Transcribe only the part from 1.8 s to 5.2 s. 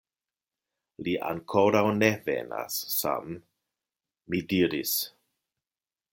ne venas, Sam, mi diris.